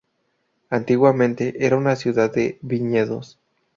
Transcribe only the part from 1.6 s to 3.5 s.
era una ciudad de viñedos.